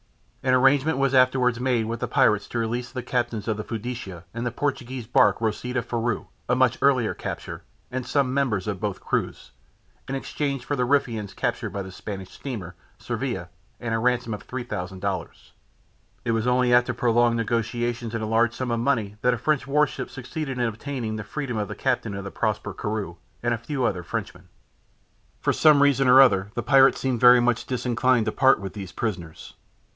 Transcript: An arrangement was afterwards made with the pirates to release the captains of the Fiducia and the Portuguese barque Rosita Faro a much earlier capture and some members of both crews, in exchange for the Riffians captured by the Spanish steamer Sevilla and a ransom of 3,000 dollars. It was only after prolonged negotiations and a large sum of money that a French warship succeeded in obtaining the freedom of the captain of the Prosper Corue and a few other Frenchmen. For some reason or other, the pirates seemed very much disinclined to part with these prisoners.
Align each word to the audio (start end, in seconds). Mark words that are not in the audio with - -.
An 0.41 0.55
arrangement 0.55 0.97
was 0.97 1.13
afterwards 1.13 1.59
made 1.59 1.85
with 1.85 1.99
the 1.99 2.07
pirates 2.07 2.47
to 2.47 2.57
release 2.57 2.91
the 2.91 3.03
captains 3.03 3.47
of 3.47 3.57
the 3.57 3.63
Fiducia 3.63 4.23
and 4.33 4.43
the 4.43 4.49
Portuguese 4.51 5.05
barque 5.05 5.39
Rosita 5.39 5.83
Faro 5.83 6.29
a 6.49 6.55
much 6.55 6.79
earlier 6.81 7.13
capture 7.13 7.61
and 7.91 8.03
some 8.03 8.33
members 8.33 8.67
of 8.67 8.79
both 8.79 8.99
crews, 8.99 9.51
in 10.09 10.15
exchange 10.15 10.65
for 10.65 10.75
the 10.75 10.87
Riffians 10.87 11.35
captured 11.35 11.69
by 11.69 11.83
the 11.83 11.91
Spanish 11.91 12.31
steamer 12.31 12.73
Sevilla 12.97 13.49
and 13.79 13.93
a 13.93 13.99
ransom 13.99 14.33
of 14.33 14.41
3,000 14.41 14.99
dollars. 14.99 15.53
It 16.25 16.31
was 16.31 16.47
only 16.47 16.73
after 16.73 16.95
prolonged 16.95 17.37
negotiations 17.37 18.15
and 18.15 18.23
a 18.23 18.27
large 18.27 18.55
sum 18.55 18.71
of 18.71 18.79
money 18.79 19.17
that 19.21 19.35
a 19.35 19.37
French 19.37 19.67
warship 19.67 20.09
succeeded 20.09 20.57
in 20.57 20.65
obtaining 20.65 21.17
the 21.17 21.23
freedom 21.23 21.57
of 21.57 21.67
the 21.67 21.75
captain 21.75 22.15
of 22.15 22.23
the 22.23 22.31
Prosper 22.31 22.73
Corue 22.73 23.17
and 23.43 23.53
a 23.53 23.57
few 23.59 23.85
other 23.85 24.01
Frenchmen. 24.01 24.47
For 25.39 25.53
some 25.53 25.83
reason 25.83 26.07
or 26.07 26.19
other, 26.19 26.49
the 26.55 26.63
pirates 26.63 26.99
seemed 26.99 27.19
very 27.19 27.39
much 27.39 27.67
disinclined 27.67 28.25
to 28.25 28.31
part 28.31 28.59
with 28.59 28.73
these 28.73 28.91
prisoners. 28.91 29.53